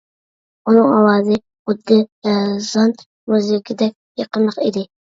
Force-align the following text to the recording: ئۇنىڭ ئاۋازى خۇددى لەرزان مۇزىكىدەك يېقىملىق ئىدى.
ئۇنىڭ 0.71 0.87
ئاۋازى 0.95 1.37
خۇددى 1.43 1.99
لەرزان 2.29 2.99
مۇزىكىدەك 3.35 3.97
يېقىملىق 4.25 4.63
ئىدى. 4.69 4.91